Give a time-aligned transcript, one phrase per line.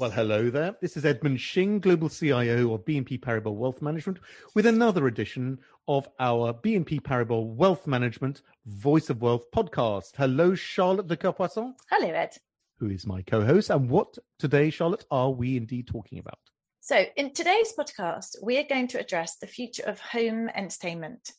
[0.00, 0.76] Well, hello there.
[0.80, 4.18] This is Edmund Shing, Global CIO of BNP Paribas Wealth Management,
[4.54, 5.58] with another edition
[5.88, 10.12] of our BNP Paribas Wealth Management Voice of Wealth podcast.
[10.16, 11.72] Hello, Charlotte de Carpoisson.
[11.90, 12.36] Hello, Ed.
[12.78, 13.70] Who is my co host.
[13.70, 16.38] And what today, Charlotte, are we indeed talking about?
[16.80, 21.32] So, in today's podcast, we are going to address the future of home entertainment.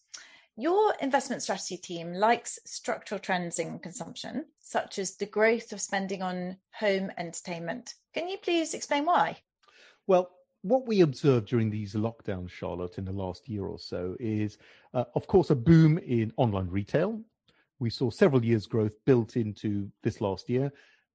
[0.57, 6.21] Your investment strategy team likes structural trends in consumption, such as the growth of spending
[6.21, 7.95] on home entertainment.
[8.13, 9.37] Can you please explain why?
[10.07, 10.29] Well,
[10.63, 14.57] what we observed during these lockdowns, Charlotte, in the last year or so is,
[14.93, 17.21] uh, of course, a boom in online retail.
[17.79, 20.71] We saw several years' growth built into this last year.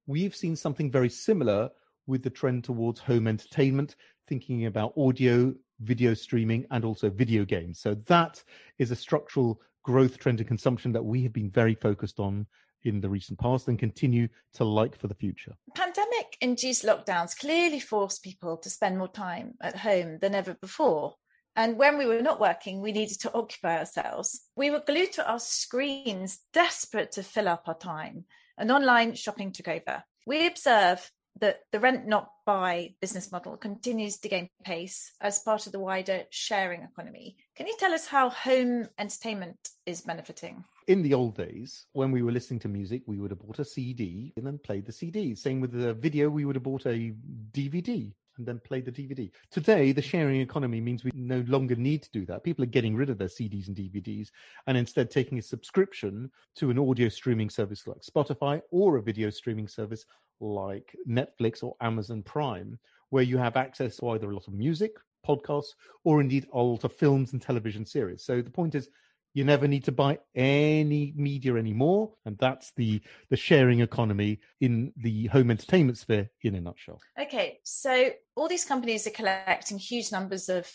[0.07, 1.69] We've seen something very similar
[2.07, 3.95] with the trend towards home entertainment,
[4.27, 7.79] thinking about audio, video streaming, and also video games.
[7.79, 8.43] So that
[8.77, 12.45] is a structural growth trend in consumption that we have been very focused on
[12.83, 15.53] in the recent past and continue to like for the future.
[15.75, 21.15] Pandemic induced lockdowns clearly forced people to spend more time at home than ever before.
[21.55, 24.41] And when we were not working, we needed to occupy ourselves.
[24.55, 28.25] We were glued to our screens, desperate to fill up our time,
[28.57, 30.03] and online shopping took over.
[30.27, 35.65] We observe that the rent not buy business model continues to gain pace as part
[35.65, 37.35] of the wider sharing economy.
[37.55, 40.63] Can you tell us how home entertainment is benefiting?
[40.87, 43.65] In the old days, when we were listening to music, we would have bought a
[43.65, 45.35] CD and then played the CD.
[45.35, 47.13] Same with the video, we would have bought a
[47.51, 49.29] DVD and then play the DVD.
[49.51, 52.43] Today, the sharing economy means we no longer need to do that.
[52.43, 54.29] People are getting rid of their CDs and DVDs
[54.67, 59.29] and instead taking a subscription to an audio streaming service like Spotify or a video
[59.29, 60.05] streaming service
[60.39, 62.77] like Netflix or Amazon Prime,
[63.09, 64.91] where you have access to either a lot of music,
[65.27, 68.23] podcasts, or indeed a lot of films and television series.
[68.23, 68.89] So the point is,
[69.37, 72.11] you never need to buy any media anymore.
[72.25, 76.99] And that's the the sharing economy in the home entertainment sphere in a nutshell.
[77.21, 80.67] Okay so all these companies are collecting huge numbers of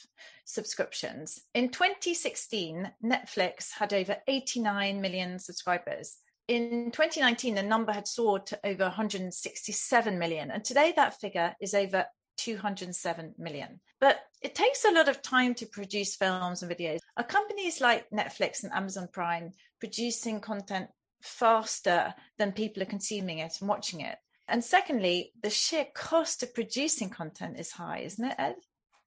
[0.44, 1.40] subscriptions.
[1.54, 6.18] In 2016 netflix had over 89 million subscribers.
[6.46, 10.52] In 2019 the number had soared to over 167 million.
[10.52, 12.06] And today that figure is over
[12.42, 13.80] 207 million.
[14.00, 16.98] But it takes a lot of time to produce films and videos.
[17.16, 20.88] Are companies like Netflix and Amazon Prime producing content
[21.22, 24.16] faster than people are consuming it and watching it?
[24.48, 28.56] And secondly, the sheer cost of producing content is high, isn't it, Ed?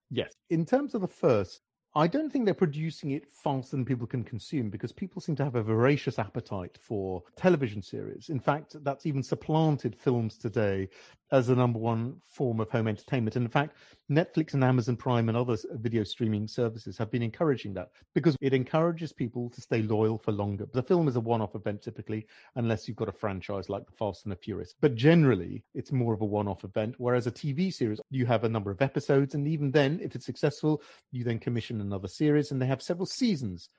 [0.09, 0.33] Yes.
[0.49, 1.59] In terms of the first,
[1.97, 5.45] I don't think they're producing it faster than people can consume because people seem to
[5.45, 8.27] have a voracious appetite for television series.
[8.27, 10.89] In fact, that's even supplanted films today
[11.31, 13.37] as the number one form of home entertainment.
[13.37, 13.77] And in fact,
[14.11, 18.53] Netflix and Amazon Prime and other video streaming services have been encouraging that because it
[18.53, 20.67] encourages people to stay loyal for longer.
[20.71, 23.93] The film is a one off event typically, unless you've got a franchise like The
[23.93, 24.75] Fast and the Furious.
[24.79, 26.95] But generally, it's more of a one off event.
[26.97, 29.33] Whereas a TV series, you have a number of episodes.
[29.33, 33.05] And even then, if it's successful, you then commission another series and they have several
[33.05, 33.69] seasons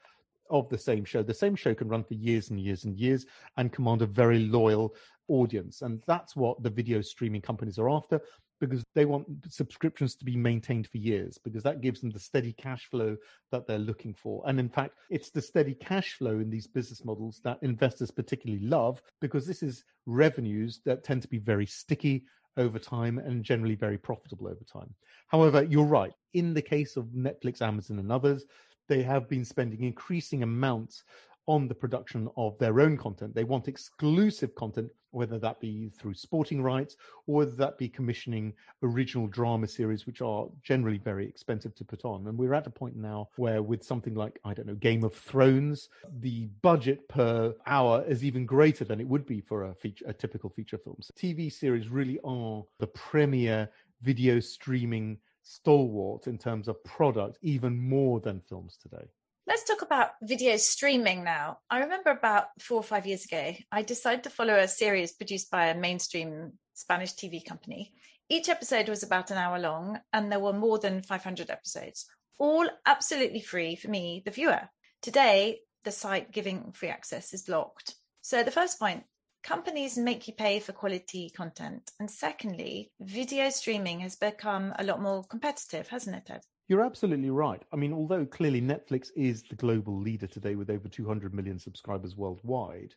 [0.50, 1.22] of the same show.
[1.22, 4.40] The same show can run for years and years and years and command a very
[4.40, 4.94] loyal
[5.28, 5.82] audience.
[5.82, 8.20] And that's what the video streaming companies are after
[8.58, 12.52] because they want subscriptions to be maintained for years because that gives them the steady
[12.52, 13.16] cash flow
[13.52, 14.42] that they're looking for.
[14.46, 18.64] And in fact, it's the steady cash flow in these business models that investors particularly
[18.64, 22.24] love because this is revenues that tend to be very sticky
[22.56, 24.94] over time and generally very profitable over time.
[25.28, 26.12] However, you're right.
[26.34, 28.44] In the case of Netflix, Amazon, and others,
[28.88, 31.04] they have been spending increasing amounts
[31.46, 33.34] on the production of their own content.
[33.34, 36.96] They want exclusive content, whether that be through sporting rights
[37.26, 38.52] or whether that be commissioning
[38.82, 42.26] original drama series, which are generally very expensive to put on.
[42.26, 45.14] And we're at a point now where, with something like, I don't know, Game of
[45.14, 45.88] Thrones,
[46.20, 50.12] the budget per hour is even greater than it would be for a, feature, a
[50.12, 50.96] typical feature film.
[51.00, 53.70] So TV series really are the premier
[54.02, 59.06] video streaming stalwart in terms of product, even more than films today.
[59.48, 61.58] Let's talk about video streaming now.
[61.70, 65.52] I remember about four or five years ago, I decided to follow a series produced
[65.52, 67.92] by a mainstream Spanish TV company.
[68.28, 72.06] Each episode was about an hour long, and there were more than 500 episodes,
[72.40, 74.62] all absolutely free for me, the viewer.
[75.00, 77.94] Today, the site giving free access is blocked.
[78.22, 79.04] So, the first point
[79.44, 81.92] companies make you pay for quality content.
[82.00, 86.40] And secondly, video streaming has become a lot more competitive, hasn't it, Ed?
[86.68, 87.62] You're absolutely right.
[87.72, 92.16] I mean, although clearly Netflix is the global leader today with over 200 million subscribers
[92.16, 92.94] worldwide,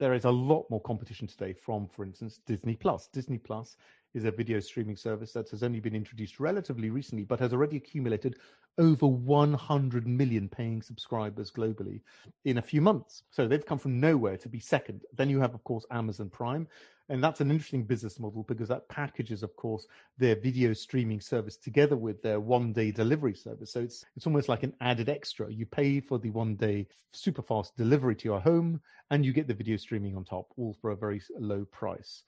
[0.00, 3.08] there is a lot more competition today from, for instance, Disney Plus.
[3.12, 3.76] Disney Plus
[4.14, 7.76] is a video streaming service that has only been introduced relatively recently, but has already
[7.76, 8.38] accumulated
[8.78, 12.00] over 100 million paying subscribers globally
[12.46, 13.24] in a few months.
[13.30, 15.02] So they've come from nowhere to be second.
[15.14, 16.66] Then you have, of course, Amazon Prime,
[17.08, 19.86] And that's an interesting business model because that packages, of course,
[20.18, 23.72] their video streaming service together with their one day delivery service.
[23.72, 25.52] So it's it's almost like an added extra.
[25.52, 29.46] You pay for the one day super fast delivery to your home and you get
[29.46, 32.22] the video streaming on top, all for a very low price.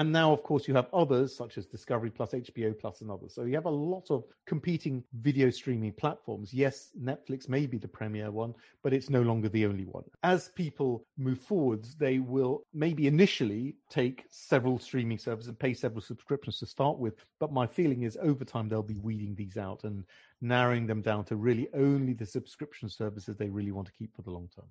[0.00, 3.34] And now, of course, you have others such as Discovery Plus, HBO Plus, and others.
[3.34, 6.54] So you have a lot of competing video streaming platforms.
[6.54, 10.04] Yes, Netflix may be the premier one, but it's no longer the only one.
[10.22, 16.00] As people move forwards, they will maybe initially take several streaming services and pay several
[16.00, 17.16] subscriptions to start with.
[17.38, 20.04] But my feeling is over time, they'll be weeding these out and
[20.40, 24.22] narrowing them down to really only the subscription services they really want to keep for
[24.22, 24.64] the long term.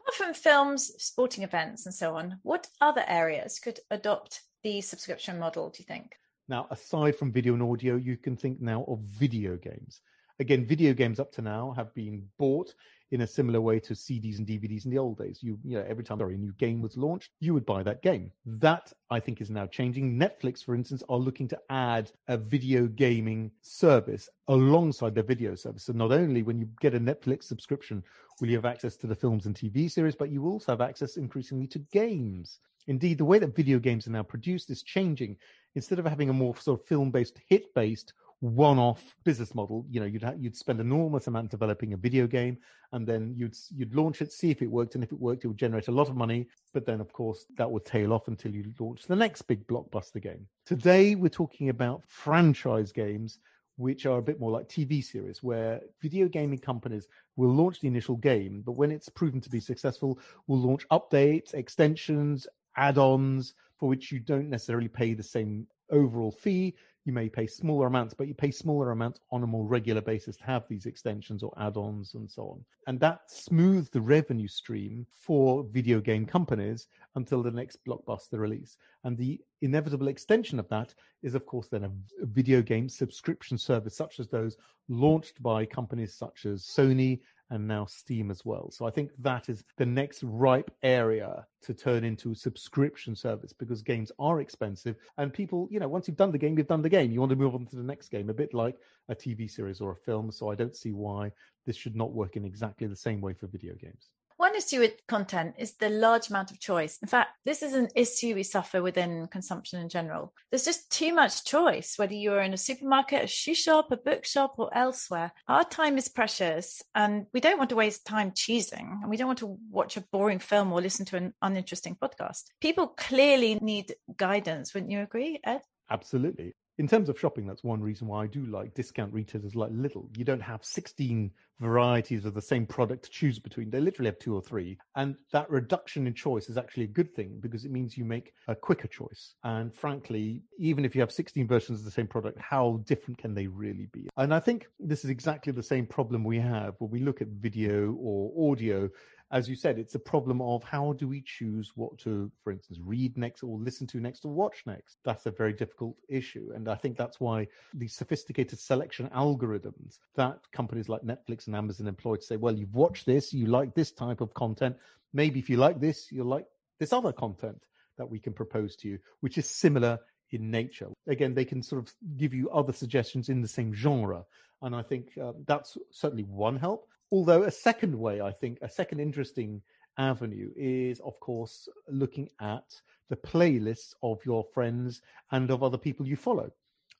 [0.00, 5.38] Apart from films, sporting events, and so on, what other areas could adopt the subscription
[5.38, 6.16] model, do you think?
[6.48, 10.00] Now, aside from video and audio, you can think now of video games.
[10.40, 12.74] Again, video games up to now have been bought
[13.12, 15.38] in a similar way to CDs and DVDs in the old days.
[15.42, 18.02] You, you know, every time sorry, a new game was launched, you would buy that
[18.02, 18.32] game.
[18.44, 20.18] That I think is now changing.
[20.18, 25.84] Netflix, for instance, are looking to add a video gaming service alongside their video service.
[25.84, 28.02] So not only when you get a Netflix subscription
[28.40, 31.16] will you have access to the films and TV series, but you also have access
[31.16, 32.58] increasingly to games.
[32.86, 35.36] Indeed, the way that video games are now produced is changing.
[35.74, 40.22] Instead of having a more sort of film-based, hit-based, one-off business model, you know, you'd
[40.22, 42.58] ha- you'd spend an enormous amount developing a video game,
[42.92, 45.48] and then you'd you'd launch it, see if it worked, and if it worked, it
[45.48, 46.46] would generate a lot of money.
[46.74, 50.20] But then, of course, that would tail off until you launch the next big blockbuster
[50.20, 50.46] game.
[50.66, 53.38] Today, we're talking about franchise games
[53.76, 57.88] which are a bit more like TV series, where video gaming companies will launch the
[57.88, 62.46] initial game, but when it's proven to be successful, will launch updates, extensions,
[62.76, 66.74] add-ons for which you don't necessarily pay the same overall fee.
[67.04, 70.38] You may pay smaller amounts, but you pay smaller amounts on a more regular basis
[70.38, 72.64] to have these extensions or add-ons and so on.
[72.86, 78.78] And that smooths the revenue stream for video game companies until the next blockbuster release.
[79.04, 81.90] And the inevitable extension of that is, of course, then a
[82.22, 84.56] video game subscription service, such as those
[84.88, 87.20] launched by companies such as Sony
[87.50, 88.70] and now Steam as well.
[88.70, 93.52] So I think that is the next ripe area to turn into a subscription service
[93.52, 96.82] because games are expensive and people, you know, once you've done the game, you've done
[96.82, 97.12] the game.
[97.12, 98.76] You want to move on to the next game, a bit like
[99.08, 100.30] a TV series or a film.
[100.32, 101.32] So I don't see why
[101.66, 104.10] this should not work in exactly the same way for video games.
[104.36, 106.98] One issue with content is the large amount of choice.
[107.00, 110.34] In fact, this is an issue we suffer within consumption in general.
[110.50, 114.54] There's just too much choice, whether you're in a supermarket, a shoe shop, a bookshop,
[114.58, 115.32] or elsewhere.
[115.46, 119.28] Our time is precious, and we don't want to waste time choosing, and we don't
[119.28, 122.44] want to watch a boring film or listen to an uninteresting podcast.
[122.60, 125.60] People clearly need guidance, wouldn't you agree, Ed?
[125.88, 129.70] Absolutely in terms of shopping, that's one reason why I do like discount retailers like
[129.70, 130.08] Lidl.
[130.16, 131.30] You don't have 16
[131.60, 133.70] varieties of the same product to choose between.
[133.70, 134.78] They literally have two or three.
[134.96, 138.32] And that reduction in choice is actually a good thing because it means you make
[138.48, 139.34] a quicker choice.
[139.44, 143.34] And frankly, even if you have 16 versions of the same product, how different can
[143.34, 144.08] they really be?
[144.16, 147.28] And I think this is exactly the same problem we have when we look at
[147.28, 148.90] video or audio
[149.34, 152.78] as you said, it's a problem of how do we choose what to, for instance,
[152.80, 154.98] read next or listen to next or watch next.
[155.04, 156.52] That's a very difficult issue.
[156.54, 161.88] And I think that's why the sophisticated selection algorithms that companies like Netflix and Amazon
[161.88, 164.76] employ to say, well, you've watched this, you like this type of content.
[165.12, 166.46] Maybe if you like this, you'll like
[166.78, 167.60] this other content
[167.98, 169.98] that we can propose to you, which is similar
[170.30, 170.90] in nature.
[171.08, 174.24] Again, they can sort of give you other suggestions in the same genre.
[174.62, 176.88] And I think uh, that's certainly one help.
[177.14, 179.62] Although a second way, I think, a second interesting
[179.98, 182.64] avenue is, of course, looking at
[183.08, 186.50] the playlists of your friends and of other people you follow.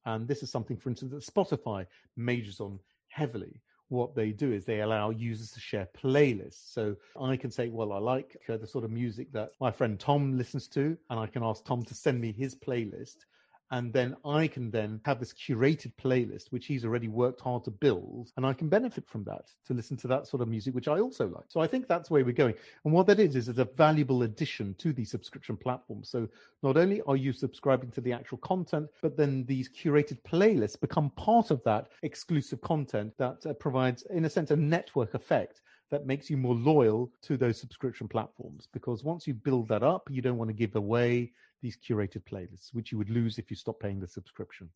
[0.07, 1.85] And this is something, for instance, that Spotify
[2.17, 2.79] majors on
[3.09, 3.61] heavily.
[3.89, 6.73] What they do is they allow users to share playlists.
[6.73, 9.99] So I can say, well, I like uh, the sort of music that my friend
[9.99, 13.25] Tom listens to, and I can ask Tom to send me his playlist
[13.71, 17.71] and then I can then have this curated playlist which he's already worked hard to
[17.71, 20.89] build, and I can benefit from that to listen to that sort of music which
[20.89, 21.45] I also like.
[21.49, 22.55] So I think that's where we're going.
[22.85, 26.05] And what that is is it's a valuable addition to the subscription platform.
[26.05, 26.29] So
[26.63, 31.11] not only are you subscribing to the actual content, but then these curated playlists become
[31.11, 36.07] part of that exclusive content that uh, provides, in a sense, a network effect that
[36.07, 38.69] makes you more loyal to those subscription platforms.
[38.73, 41.33] Because once you build that up, you don't want to give away
[41.65, 44.69] these curated playlists, which you would lose if you stop paying the subscription.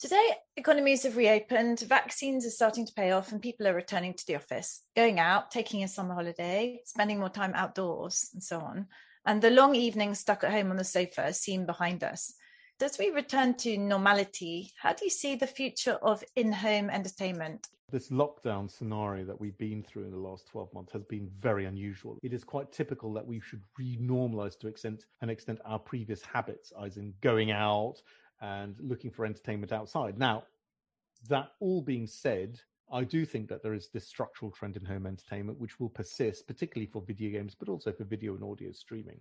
[0.00, 4.26] Today, economies have reopened, vaccines are starting to pay off, and people are returning to
[4.26, 8.88] the office, going out, taking a summer holiday, spending more time outdoors, and so on.
[9.24, 12.34] And the long evenings stuck at home on the sofa seem behind us.
[12.82, 17.68] As we return to normality, how do you see the future of in home entertainment?
[17.92, 21.66] This lockdown scenario that we've been through in the last 12 months has been very
[21.66, 22.18] unusual.
[22.24, 26.72] It is quite typical that we should re-normalize to extent an extent our previous habits,
[26.84, 28.02] as in going out
[28.40, 30.18] and looking for entertainment outside.
[30.18, 30.42] Now,
[31.28, 32.58] that all being said,
[32.92, 36.48] I do think that there is this structural trend in home entertainment which will persist,
[36.48, 39.20] particularly for video games, but also for video and audio streaming.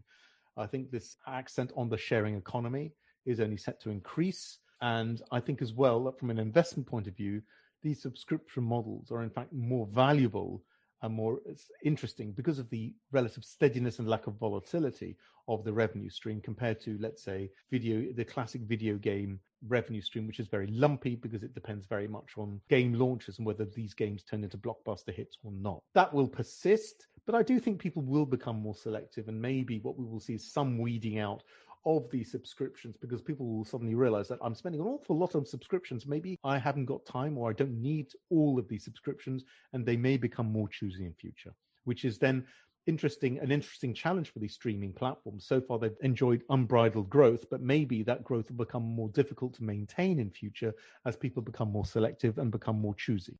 [0.57, 2.93] I think this accent on the sharing economy
[3.27, 4.57] is only set to increase.
[4.81, 7.43] And I think as well that from an investment point of view,
[7.85, 10.63] these subscription models are in fact more valuable
[11.03, 11.39] and more
[11.83, 15.15] interesting because of the relative steadiness and lack of volatility
[15.47, 20.25] of the revenue stream compared to, let's say, video, the classic video game revenue stream,
[20.25, 23.93] which is very lumpy because it depends very much on game launches and whether these
[23.93, 25.83] games turn into blockbuster hits or not.
[25.93, 29.97] That will persist, but I do think people will become more selective, and maybe what
[29.99, 31.43] we will see is some weeding out
[31.85, 35.45] of these subscriptions because people will suddenly realize that I'm spending an awful lot on
[35.45, 36.05] subscriptions.
[36.05, 39.97] Maybe I haven't got time or I don't need all of these subscriptions, and they
[39.97, 42.45] may become more choosy in future, which is then
[42.87, 45.45] interesting an interesting challenge for these streaming platforms.
[45.47, 49.63] So far, they've enjoyed unbridled growth, but maybe that growth will become more difficult to
[49.63, 50.73] maintain in future
[51.05, 53.37] as people become more selective and become more choosy.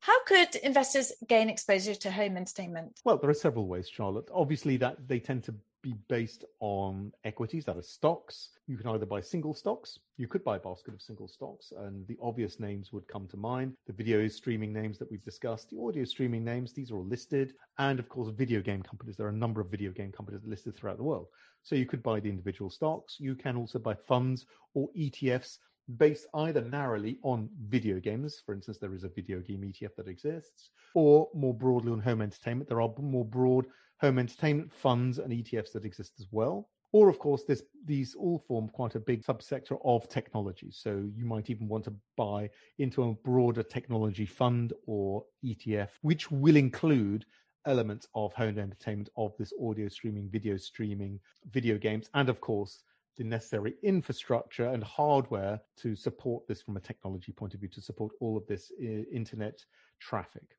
[0.00, 3.00] How could investors gain exposure to home entertainment?
[3.04, 4.28] Well, there are several ways, Charlotte.
[4.32, 8.50] Obviously, that they tend to be based on equities, that are stocks.
[8.66, 12.06] You can either buy single stocks, you could buy a basket of single stocks, and
[12.06, 13.74] the obvious names would come to mind.
[13.86, 17.54] The video streaming names that we've discussed, the audio streaming names, these are all listed.
[17.78, 19.16] And of course, video game companies.
[19.16, 21.28] There are a number of video game companies listed throughout the world.
[21.62, 23.16] So you could buy the individual stocks.
[23.18, 25.58] You can also buy funds or ETFs
[25.96, 28.42] based either narrowly on video games.
[28.44, 32.20] For instance, there is a video game ETF that exists, or more broadly on home
[32.20, 32.68] entertainment.
[32.68, 33.66] There are more broad
[34.00, 36.68] home entertainment funds and ETFs that exist as well.
[36.92, 40.70] Or, of course, this, these all form quite a big subsector of technology.
[40.70, 46.30] So you might even want to buy into a broader technology fund or ETF, which
[46.30, 47.26] will include
[47.66, 52.82] elements of home entertainment, of this audio streaming, video streaming, video games, and of course,
[53.18, 57.82] the necessary infrastructure and hardware to support this from a technology point of view, to
[57.82, 58.72] support all of this
[59.12, 59.62] internet
[60.00, 60.56] traffic.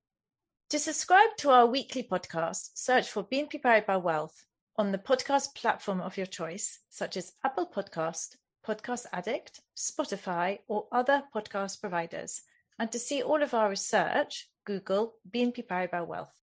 [0.70, 4.46] To subscribe to our weekly podcast, search for BNP Paribas Wealth
[4.78, 8.36] on the podcast platform of your choice, such as Apple Podcast,
[8.66, 12.42] Podcast Addict, Spotify, or other podcast providers.
[12.78, 16.36] And to see all of our research, Google BNP Paribas Wealth.